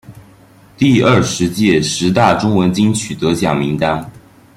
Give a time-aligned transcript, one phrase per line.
[0.79, 4.11] 第二十届十大中文金曲得奖名单